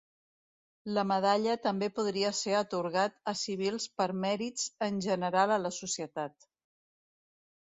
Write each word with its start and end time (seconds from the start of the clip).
La 0.97 1.01
medalla 1.09 1.57
també 1.65 1.89
podria 1.99 2.31
ser 2.39 2.55
atorgat 2.61 3.19
a 3.33 3.35
civils 3.43 3.87
per 4.01 4.09
mèrits 4.25 4.67
en 4.89 4.99
general 5.09 5.55
a 5.59 5.61
la 5.69 5.73
societat. 5.83 6.51